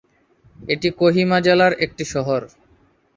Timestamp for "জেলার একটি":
1.41-2.03